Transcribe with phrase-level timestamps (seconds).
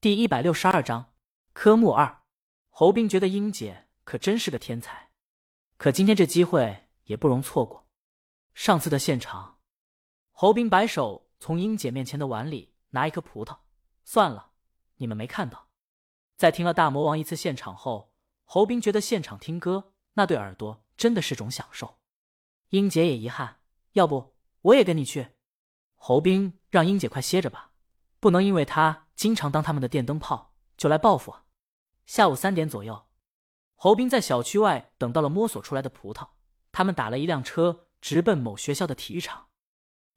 [0.00, 1.12] 第一百六十二章，
[1.52, 2.22] 科目二。
[2.68, 5.10] 侯斌觉得英姐可真是个天才，
[5.76, 7.88] 可今天这机会也不容错过。
[8.54, 9.58] 上次的现场，
[10.30, 13.58] 侯斌摆手从英姐面前的碗里拿一颗葡萄，
[14.04, 14.52] 算了，
[14.98, 15.66] 你们没看到。
[16.36, 18.12] 在听了大魔王一次现场后，
[18.44, 21.98] 侯斌觉得现场听歌那对耳朵真的是种享受。
[22.68, 23.62] 英姐也遗憾，
[23.94, 25.30] 要不我也跟你去。
[25.96, 27.72] 侯斌让英姐快歇着吧，
[28.20, 29.07] 不能因为她。
[29.18, 31.34] 经常当他们的电灯泡，就来报复。
[32.06, 33.06] 下午三点左右，
[33.74, 36.28] 侯斌在小区外等到了摸索出来的葡萄。
[36.70, 39.46] 他们打了一辆车，直奔某学校的体育场。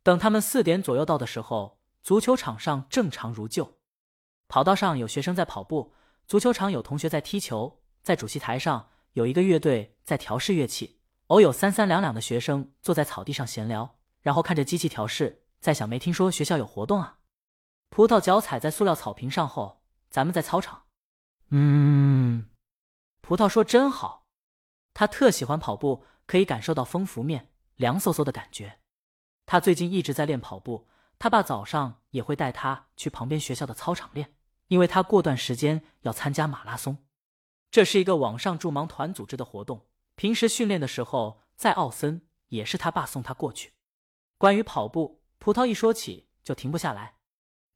[0.04, 3.80] 等他们四点左右到的时候，足球场上正常如旧。
[4.48, 5.96] 跑道上有学生在跑步，
[6.28, 11.00] 足球场有同学在踢球，在主席台上有一个乐队在调试乐器。
[11.28, 17.18] 偶有三三两两的学生坐在草地上闲聊，然后看着机器调试，在想：没听说学校有活动啊？
[17.92, 20.86] 葡萄脚踩在塑料草坪上后，咱们在操场。
[21.50, 22.50] 嗯，
[23.20, 24.28] 葡萄说真好，
[24.94, 28.80] 他特喜欢跑步，可以感受到风拂面凉飕飕的感觉。
[29.46, 30.88] 他最近一直在练跑步，
[31.20, 34.36] 他爸早上也会带他去旁边学校的操场练，
[34.70, 36.98] 因为他过段时间要参加马拉松。
[37.70, 43.74] 这是一个网上助盲团组织的活动，平时训练的时候在奥森，也是他爸送他过去。
[44.38, 47.18] 关于跑步，葡萄一说起就停不下来。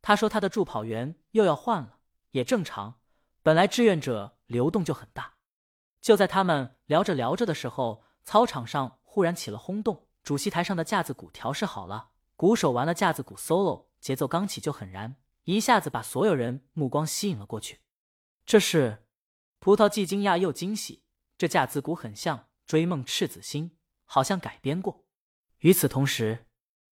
[0.08, 1.98] 他说：“他的助跑员又要换了，
[2.30, 3.00] 也正常。
[3.42, 5.38] 本来志愿者流动就很大。”
[6.00, 10.06] 就在他们聊着聊着的时候，操场上忽然起了轰动。
[10.22, 17.80] 主席台上的架子鼓调试好了，鼓手玩了架子鼓 solo，节奏刚起就很燃，一下子把所有人目光吸引了过去。
[18.46, 19.08] 这是
[19.58, 21.02] 葡萄既惊讶又惊喜。
[21.36, 23.72] 这架子鼓很像《追梦赤子心》，
[24.06, 25.04] 好像改编过。
[25.62, 26.46] 与此同时，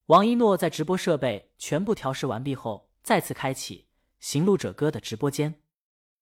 [0.07, 2.89] 王一诺在直播设备全部调试完毕后。
[3.03, 3.79] 再次开启
[4.21, 5.61] 《行路者歌》的直播间，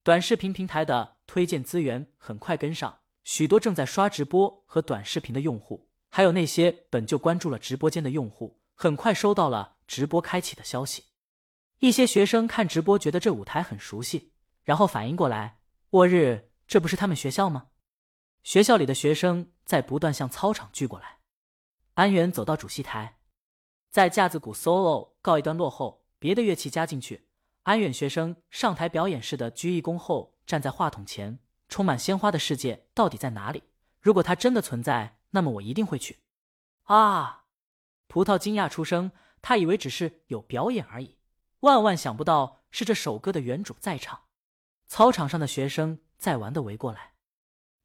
[0.02, 11.04] 短视频平台的推荐资源很快跟上，许多正在刷直播和短视频的用户，还有那些本就关注了直播间的用户，很快收到了直播开启的消息。
[11.78, 15.60] 一些学生看直播觉得这舞台很熟悉，然后反应过来
[15.92, 17.68] ：“我日，这不是他们学校吗？”
[18.42, 21.20] 学校里的学生在不断向操场聚过来。
[21.94, 23.20] 安源走到主席台，
[23.92, 26.01] 在架子鼓 solo 告一段落后。
[26.22, 27.26] 别的乐器加进去，
[27.64, 31.40] 安远学生上台表演似的鞠一躬后，站在话筒前。
[31.68, 33.64] 充满鲜花的世界到底在哪里？
[34.00, 36.20] 如果它真的存在，那么我一定会去。
[36.84, 37.46] 啊！
[38.08, 39.12] 葡萄惊讶出声，
[39.42, 41.18] 他以为只是有表演而已，
[41.62, 44.26] 万万想不到是这首歌的原主在唱。
[44.86, 47.14] 操场上的学生在玩的围过来，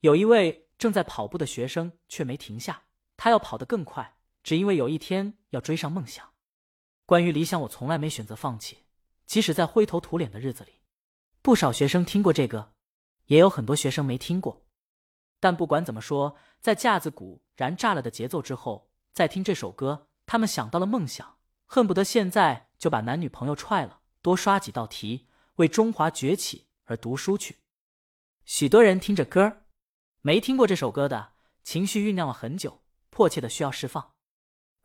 [0.00, 2.82] 有一位正在跑步的学生却没停下，
[3.16, 6.35] 他要跑得更快，只因为有一天要追上梦想。
[7.06, 8.78] 关于理想，我从来没选择放弃，
[9.26, 10.80] 即使在灰头土脸的日子里。
[11.40, 12.72] 不少学生听过这个，
[13.26, 14.66] 也有很多学生没听过。
[15.38, 27.58] 但不管怎么说，在架子鼓燃炸了的节奏之后，再听这首歌，他们想到了梦想，恨不得现在就把男女朋友踹了，多刷几道题，为中华崛起而读书去。
[28.44, 29.62] 许多人听着歌，
[30.22, 34.15] 没听过这首歌的情绪酝酿了很久，迫切的需要释放。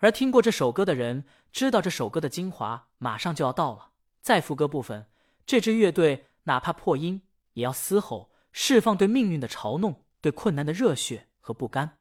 [0.01, 3.91] 而听过这首歌的人知道，这首歌的精华马上就要到了。
[4.19, 5.06] 在副歌部分，
[5.45, 7.22] 这支乐队哪怕破音
[7.53, 12.00] 也要嘶吼，释放对命运的嘲弄、对困难的热血和不甘。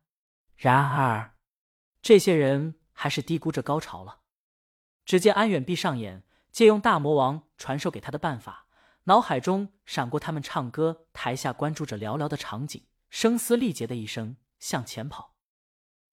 [0.57, 1.35] 然而，
[2.01, 4.21] 这些人还是低估这高潮了。
[5.05, 8.67] 只见安远闭上眼，借用大魔王传授给他的办法，
[9.05, 15.35] 脑海中闪过他们唱歌，台下关注着寥寥的场景，声嘶力竭的一声向前跑。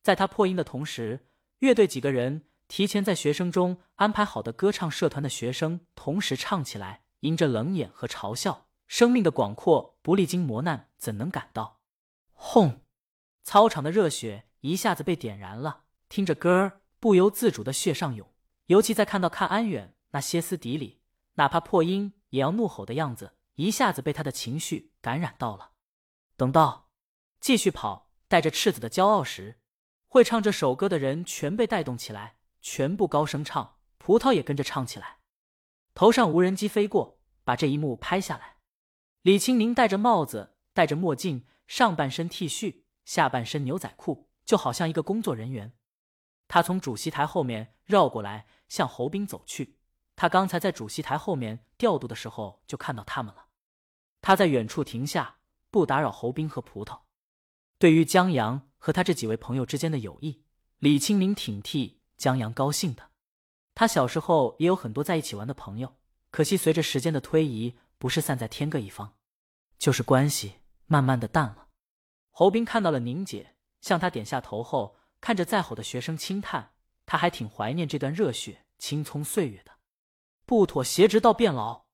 [0.03, 1.24] 在他破音的同时。
[1.59, 11.79] 乐队几个人提前在学生中安排好的歌唱社团的学生同时唱起来，迎着冷眼和嘲笑，生命的广阔不历经磨难怎能感到？
[12.34, 12.81] 轰！
[13.44, 18.31] 操场的热血一下子被点燃了，听着歌儿不由自主的血上涌。
[18.67, 21.01] 尤其在看到看安远那歇斯底里，
[21.35, 25.72] 哪怕破音也要怒吼的样子，一下子被他的情绪感染到了。
[26.35, 26.91] 等到
[27.40, 29.59] 继续跑，带着赤子的骄傲时。
[30.09, 35.18] 会唱这首歌的人全被带动起来，全部高声唱，葡萄也跟着唱起来。
[35.94, 38.58] 头上无人机飞过，把这一幕拍下来。
[39.22, 45.74] 李清明戴着帽子，戴着墨镜，上半身 T 恤，下半身牛仔裤，就好像一个工作人员。
[46.48, 49.78] 他从主席台后面绕过来，向侯斌走去。
[50.16, 53.48] 他刚才在主席台后面调度的时候，就看到他们了。
[54.22, 55.40] 他在远处停下，
[55.70, 57.02] 不打扰侯斌和葡萄。
[57.78, 58.64] 对于江阳。
[58.87, 60.45] 和他这几位朋友之间的友谊，
[60.79, 63.09] 李清明挺替江阳高兴的。
[63.75, 65.97] 他小时候也有很多在一起玩的朋友，
[66.31, 69.16] 可惜随着时间的推移，不是散在天各一方，
[69.78, 71.67] 就是关系慢慢的淡了。
[72.31, 76.72] 侯斌看到了宁姐，向她点下头后，看着在吼的学生轻叹
[77.05, 79.73] ：“他还挺怀念这段热血青葱岁月的，
[80.45, 81.87] 不妥协直到变老。”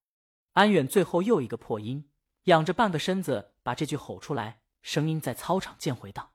[0.53, 2.11] 安远最后又一个破音，
[2.43, 6.29] 仰着半个身子把这句吼出来，声音在操场间回荡。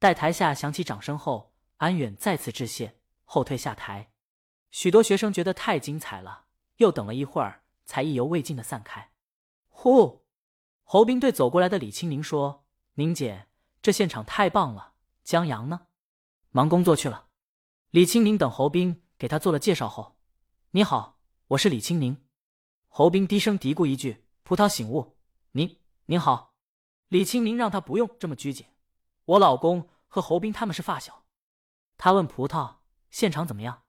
[0.00, 4.10] 待台下响起掌声后，安远再次致谢，后退下台。
[4.70, 9.10] 许多学生觉得太精彩了，又等了一会儿，才意犹未尽的散开。
[9.68, 10.24] 呼，
[10.84, 12.64] 侯斌对走过来的李青宁说
[12.96, 13.48] ：“宁姐，
[13.82, 14.94] 这现场太棒了。
[15.22, 15.88] 江阳呢？
[16.48, 17.26] 忙工作去了。”
[17.92, 20.16] 李青宁等侯斌给他做了介绍后
[20.72, 21.18] ：“你好，
[21.48, 22.16] 我是李青宁。”
[22.88, 25.18] 侯斌低声嘀咕一句：“葡萄醒悟，
[25.52, 26.54] 您您好。”
[27.08, 28.64] 李青宁让他不用这么拘谨。
[29.30, 31.24] 我老公和侯斌他们是发小。
[31.96, 32.76] 他问葡萄
[33.10, 33.82] ：“现场怎么样？”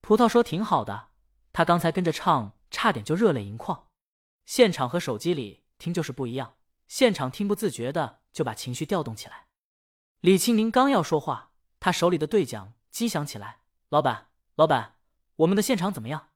[0.00, 1.08] 葡萄说：“挺好的，
[1.52, 3.88] 他刚才跟着唱，差点就热泪盈眶。
[4.46, 6.56] 现场和手机里听就是不一样，
[6.86, 9.48] 现场听不自觉的就把情绪调动起来。”
[10.20, 13.60] 李青宁刚要说话，他手里的对讲机响起来
[13.90, 14.96] ：“老板，老板，
[15.36, 16.28] 我们的现场怎么样？”“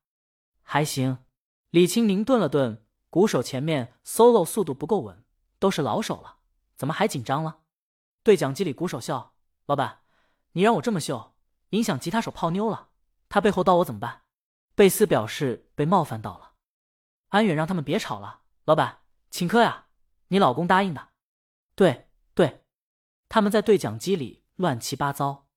[0.61, 1.25] 还行。”
[1.71, 5.25] 李青宁顿了顿，鼓手前面 solo 速度不够稳，
[5.59, 6.41] 都是老手了，
[6.77, 7.61] 怎么还紧张了？
[8.25, 9.35] 对讲机里鼓手笑
[9.67, 10.01] ：“老板，
[10.53, 11.37] 你让我这么秀，
[11.71, 12.89] 影响吉他手泡妞了。”
[13.29, 14.23] 他背后刀我怎么办？
[14.75, 16.55] 贝斯表示被冒犯到了。
[17.29, 18.41] 安远让他们别吵了。
[18.65, 19.87] 老板，请客呀！
[20.29, 21.09] 你老公答应的。
[21.75, 22.65] 对对，
[23.29, 25.49] 他们在对讲机里乱七八糟。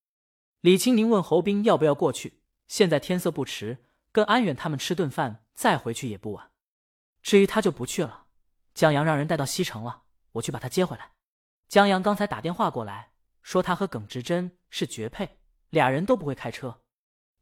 [0.61, 2.41] 李青宁问侯斌要不要过去。
[2.67, 6.51] 现在天色不迟，跟安远他们吃顿饭再回去也不晚。
[7.21, 8.25] 至于他就不去了。
[8.73, 10.03] 江阳让人带到西城了，
[10.33, 11.13] 我去把他接回来。
[11.67, 13.11] 江阳刚才打电话过来，
[13.41, 16.81] 说他和耿直真是绝配，俩人都不会开车。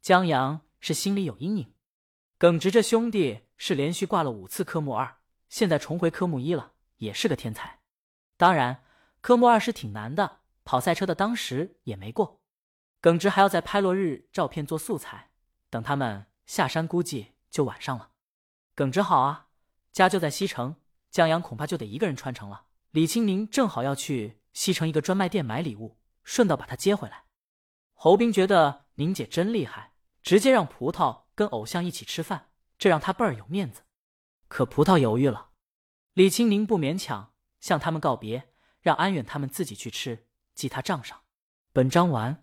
[0.02, 1.74] 江阳是心里有阴影，
[2.36, 5.18] 耿直这兄弟是连续挂了五次科目二，
[5.48, 7.80] 现在重回科目一了，也是个天才。
[8.36, 8.82] 当然，
[9.20, 12.42] 科目二是挺难的，跑赛车的当时也没过。
[13.00, 15.30] 耿直还要在拍落日照片做素材，
[15.70, 18.10] 等他们下山估计就晚上了。
[18.74, 19.46] 耿直好啊，
[19.92, 20.74] 家就在西城，
[21.12, 22.65] 江阳恐怕就得一个人穿城了。
[22.96, 27.24] 李青宁正好要去西城一个专卖店买礼物，顺道把他接回来。
[27.92, 29.92] 侯斌觉得宁姐真厉害。
[30.22, 32.48] 直接让葡萄跟偶像一起吃饭，
[32.78, 33.82] 这让他倍儿有面子。
[34.48, 35.50] 可葡萄犹豫了。
[36.14, 41.20] 李青宁不勉强，向他们告别，让安远他们自己去吃，记他账上。
[41.74, 42.34] 本章完。